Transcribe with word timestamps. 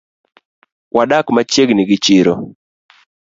Wadak 0.95 1.25
machiegni 1.35 1.83
gi 1.89 1.97
chiro 2.05 2.33